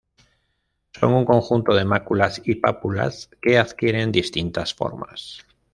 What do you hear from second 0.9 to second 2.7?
Son un conjunto de máculas y